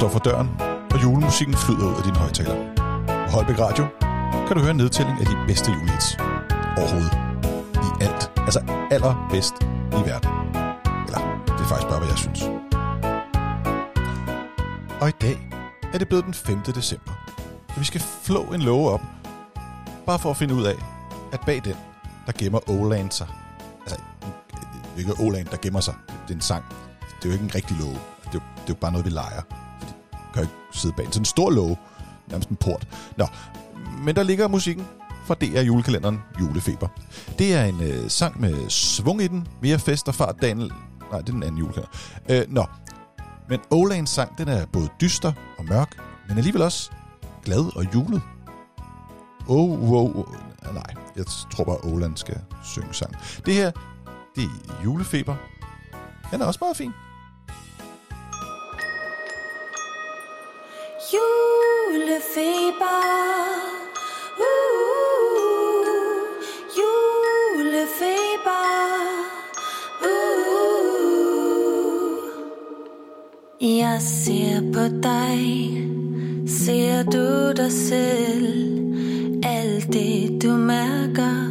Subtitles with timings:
[0.00, 0.50] står for døren,
[0.92, 2.56] og julemusikken flyder ud af din højtaler.
[3.26, 3.84] På Holbæk Radio
[4.46, 6.16] kan du høre en nedtælling af de bedste julehits
[6.78, 7.12] overhovedet.
[7.74, 8.32] I alt.
[8.36, 8.60] Altså
[8.90, 9.54] allerbedst
[9.98, 10.30] i verden.
[11.06, 12.40] Eller, det er faktisk bare, hvad jeg synes.
[15.00, 15.36] Og i dag
[15.92, 16.60] er det blevet den 5.
[16.62, 17.12] december.
[17.68, 19.02] Så vi skal flå en låge op,
[20.06, 20.76] bare for at finde ud af,
[21.32, 21.76] at bag den,
[22.26, 23.26] der gemmer Oland sig.
[23.80, 23.96] Altså,
[24.60, 25.94] det er ikke Oland, der gemmer sig.
[26.08, 26.64] Det er en sang.
[27.00, 27.98] Det er jo ikke en rigtig låge.
[28.24, 29.59] Det er jo, det er jo bare noget, vi leger.
[30.34, 31.76] Kan ikke sidde bag en sådan stor låge.
[32.28, 32.88] Nærmest en port.
[33.16, 33.26] Nå,
[34.04, 34.86] men der ligger musikken
[35.26, 36.88] fra DR julekalenderen Julefeber.
[37.38, 40.72] Det er en øh, sang med svung i den, mere fest og fart, Daniel.
[41.10, 41.90] Nej, det er den anden julekalender.
[42.28, 42.66] Øh, nå,
[43.48, 45.96] men Olans sang, den er både dyster og mørk,
[46.28, 46.90] men alligevel også
[47.44, 48.22] glad og julet.
[49.48, 50.34] Oh, wow, oh.
[50.74, 53.14] Nej, jeg tror bare, Åland skal synge sang.
[53.46, 53.70] Det her,
[54.36, 55.36] det er julefeber.
[56.30, 56.92] Den er også meget fin.
[61.12, 62.86] Julefeber.
[64.38, 65.84] Uh,
[66.78, 68.54] julefeber.
[70.02, 70.10] Uh.
[73.60, 75.40] Jeg ser på dig,
[76.48, 78.80] ser du dig selv.
[79.44, 81.49] Alt det du mærker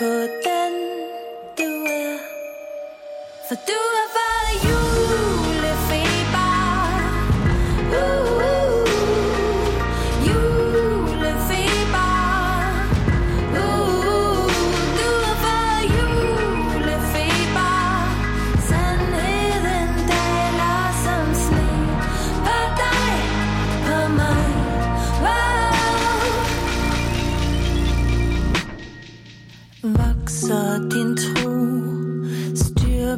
[0.00, 0.39] du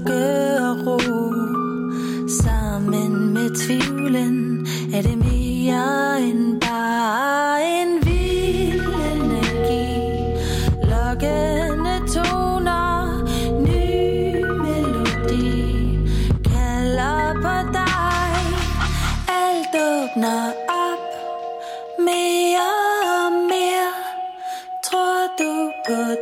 [0.03, 1.33] skygge og ro.
[2.29, 9.87] Sammen med tvivlen er det mere end bare en vild energi.
[10.91, 13.25] Lokkende toner,
[13.61, 15.99] ny melodi.
[16.45, 18.35] Kalder på dig,
[19.29, 21.03] alt åbner op.
[21.99, 22.73] Mere
[23.17, 23.93] og mere
[24.85, 26.22] tror du på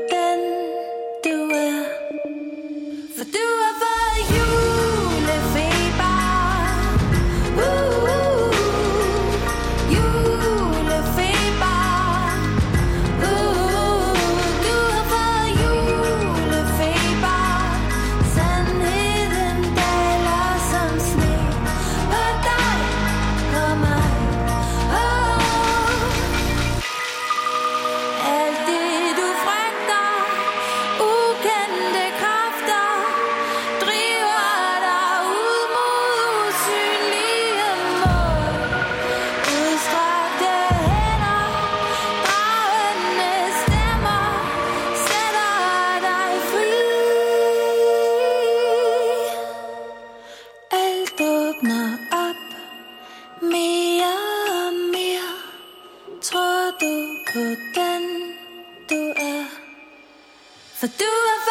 [60.81, 61.50] For do I